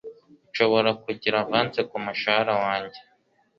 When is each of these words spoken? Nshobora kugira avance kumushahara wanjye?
Nshobora 0.51 0.89
kugira 1.03 1.35
avance 1.43 1.79
kumushahara 1.89 2.53
wanjye? 2.63 2.99